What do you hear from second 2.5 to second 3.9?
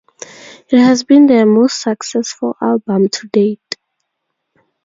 album to date.